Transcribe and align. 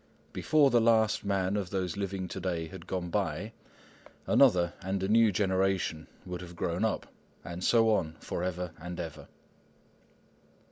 Before 0.33 0.71
the 0.71 0.81
last 0.81 1.23
man 1.23 1.55
of 1.55 1.69
those 1.69 1.95
living 1.95 2.27
to 2.29 2.39
day 2.39 2.67
had 2.69 2.87
gone 2.87 3.11
by, 3.11 3.53
another 4.25 4.73
and 4.81 5.03
a 5.03 5.07
new 5.07 5.31
generation 5.31 6.07
would 6.25 6.41
have 6.41 6.55
grown 6.55 6.83
up, 6.83 7.05
and 7.45 7.63
so 7.63 7.91
on 7.93 8.15
for 8.19 8.43
ever 8.43 8.71
and 8.79 8.99
ever. 8.99 9.27